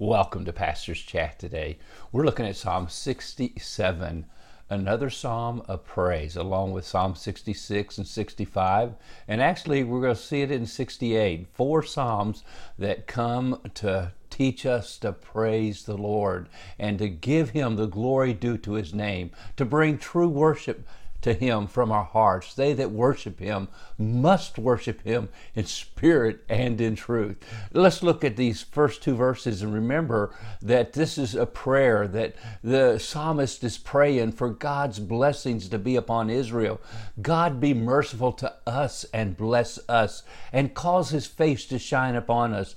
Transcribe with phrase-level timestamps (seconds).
[0.00, 1.76] Welcome to Pastor's Chat today.
[2.12, 4.26] We're looking at Psalm 67,
[4.70, 8.94] another psalm of praise, along with Psalm 66 and 65.
[9.26, 11.48] And actually, we're going to see it in 68.
[11.52, 12.44] Four psalms
[12.78, 18.34] that come to teach us to praise the Lord and to give Him the glory
[18.34, 20.86] due to His name, to bring true worship
[21.22, 22.54] to him from our hearts.
[22.54, 23.68] They that worship him
[23.98, 27.36] must worship him in spirit and in truth.
[27.72, 32.36] Let's look at these first two verses and remember that this is a prayer that
[32.62, 36.80] the psalmist is praying for God's blessings to be upon Israel.
[37.20, 42.54] God be merciful to us and bless us and cause his face to shine upon
[42.54, 42.76] us.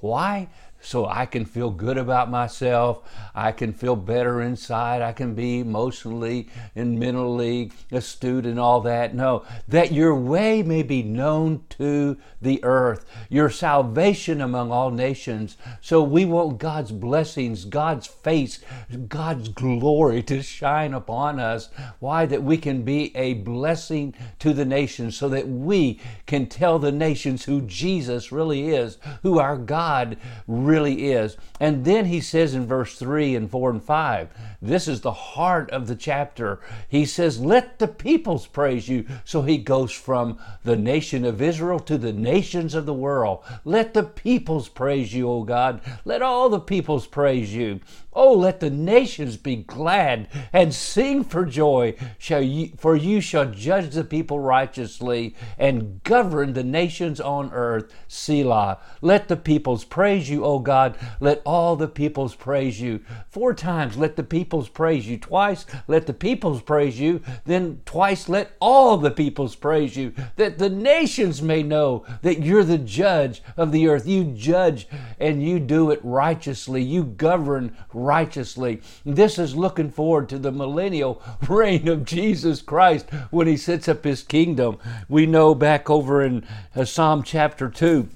[0.00, 0.48] Why?
[0.80, 3.02] So I can feel good about myself.
[3.34, 5.02] I can feel better inside.
[5.02, 9.14] I can be emotionally and mentally astute and all that.
[9.14, 15.56] No, that your way may be known to the earth, your salvation among all nations.
[15.80, 18.60] So we want God's blessings, God's face,
[19.08, 21.68] God's glory to shine upon us.
[21.98, 22.26] Why?
[22.26, 26.92] That we can be a blessing to the nations so that we can tell the
[26.92, 31.36] nations who Jesus really is, who our God really really is.
[31.58, 34.28] And then he says in verse 3 and 4 and 5,
[34.62, 36.60] this is the heart of the chapter.
[36.86, 39.06] He says, Let the peoples praise you.
[39.24, 43.42] So he goes from the nation of Israel to the nations of the world.
[43.64, 45.80] Let the peoples praise you, O God.
[46.04, 47.80] Let all the peoples praise you.
[48.12, 53.46] Oh, let the nations be glad and sing for joy, shall you, for you shall
[53.46, 57.94] judge the people righteously and govern the nations on earth.
[58.08, 58.78] Selah.
[59.00, 60.96] Let the peoples praise you, O God.
[61.20, 63.00] Let all the peoples praise you.
[63.28, 65.18] Four times, let the peoples praise you.
[65.18, 67.22] Twice, let the peoples praise you.
[67.44, 72.64] Then twice, let all the peoples praise you, that the nations may know that you're
[72.64, 74.06] the judge of the earth.
[74.06, 74.86] You judge
[75.18, 76.82] and you do it righteously.
[76.82, 78.80] You govern righteously.
[79.04, 84.04] This is looking forward to the millennial reign of Jesus Christ when he sets up
[84.04, 84.78] his kingdom.
[85.08, 88.08] We know back over in uh, Psalm chapter 2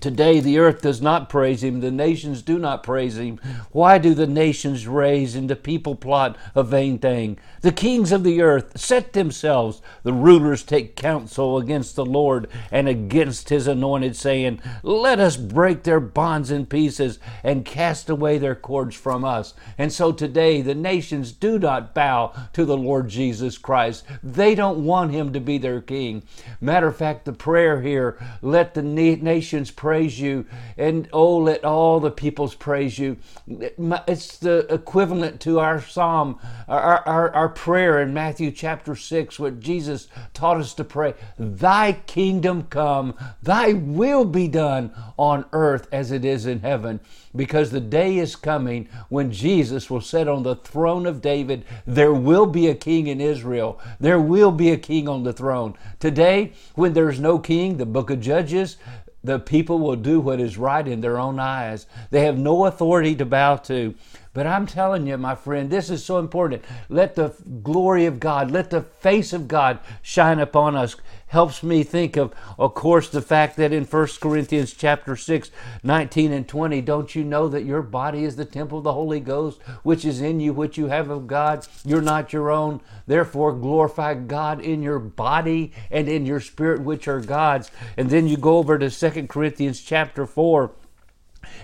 [0.00, 3.40] Today the earth does not praise him, the nations do not praise him.
[3.70, 7.38] Why do the nations raise and the people plot a vain thing?
[7.62, 12.88] The kings of the earth set themselves, the rulers take counsel against the Lord and
[12.88, 18.54] against his anointed, saying, Let us break their bonds in pieces and cast away their
[18.54, 19.54] cords from us.
[19.78, 24.04] And so today the nations do not bow to the Lord Jesus Christ.
[24.22, 26.22] They don't want him to be their king.
[26.60, 30.44] Matter of fact, the prayer here, let the nations praise you,
[30.76, 33.16] and oh, let all the peoples praise you.
[33.46, 39.60] It's the equivalent to our psalm, our, our, our prayer in Matthew chapter 6, what
[39.60, 46.10] Jesus taught us to pray Thy kingdom come, thy will be done on earth as
[46.10, 46.98] it is in heaven.
[47.36, 51.64] Because the day is coming when Jesus will sit on the throne of David.
[51.86, 53.78] There will be a king in Israel.
[54.00, 55.74] There will be a king on the throne.
[56.00, 58.78] Today, when there's no king, the book of Judges,
[59.26, 61.86] the people will do what is right in their own eyes.
[62.10, 63.94] They have no authority to bow to.
[64.36, 66.62] But I'm telling you, my friend, this is so important.
[66.90, 70.94] Let the glory of God, let the face of God shine upon us.
[71.28, 75.50] Helps me think of, of course, the fact that in 1 Corinthians chapter 6,
[75.82, 79.20] 19 and 20, don't you know that your body is the temple of the Holy
[79.20, 81.66] Ghost, which is in you, which you have of God?
[81.82, 82.82] You're not your own.
[83.06, 87.70] Therefore, glorify God in your body and in your spirit, which are God's.
[87.96, 90.72] And then you go over to 2 Corinthians chapter 4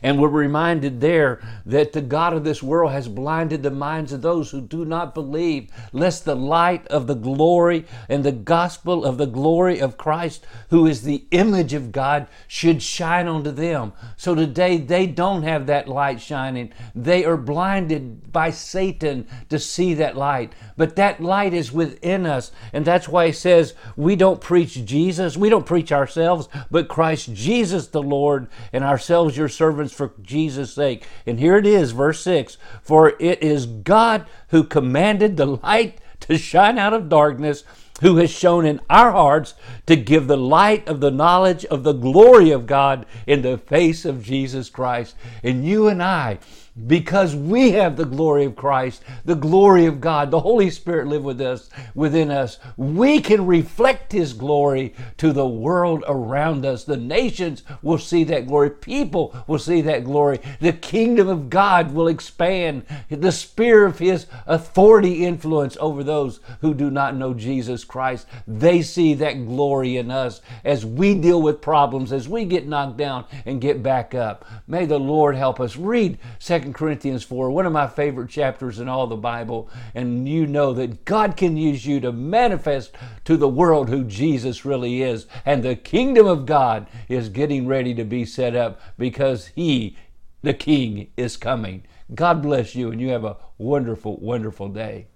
[0.02, 4.22] and we're reminded there that the God of this world has blinded the minds of
[4.22, 9.18] those who do not believe, lest the light of the glory and the gospel of
[9.18, 13.92] the glory of Christ, who is the image of God, should shine onto them.
[14.16, 16.72] So today they don't have that light shining.
[16.94, 20.52] They are blinded by Satan to see that light.
[20.76, 22.52] But that light is within us.
[22.72, 27.32] And that's why he says we don't preach Jesus, we don't preach ourselves, but Christ
[27.32, 31.06] Jesus the Lord, and ourselves your servants servants for Jesus' sake.
[31.26, 36.36] And here it is, verse 6 For it is God who commanded the light to
[36.36, 37.64] shine out of darkness,
[38.02, 39.54] who has shone in our hearts
[39.86, 44.04] to give the light of the knowledge of the glory of God in the face
[44.04, 45.16] of Jesus Christ.
[45.42, 46.38] And you and I,
[46.86, 51.22] because we have the glory of Christ, the glory of God, the Holy Spirit live
[51.22, 52.58] with us within us.
[52.78, 56.84] We can reflect his glory to the world around us.
[56.84, 58.70] The nations will see that glory.
[58.70, 60.40] People will see that glory.
[60.60, 62.86] The kingdom of God will expand.
[63.10, 68.80] The spirit of his authority influence over those who do not know Jesus Christ, they
[68.80, 73.26] see that glory in us as we deal with problems, as we get knocked down
[73.44, 74.46] and get back up.
[74.66, 75.76] May the Lord help us.
[75.76, 80.46] Read 2 Corinthians 4, one of my favorite chapters in all the Bible, and you
[80.46, 82.92] know that God can use you to manifest
[83.26, 85.26] to the world who Jesus really is.
[85.44, 89.98] And the kingdom of God is getting ready to be set up because He,
[90.40, 91.82] the King, is coming.
[92.14, 95.08] God bless you, and you have a wonderful, wonderful day.